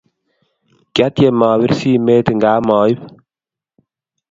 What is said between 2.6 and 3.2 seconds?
maaip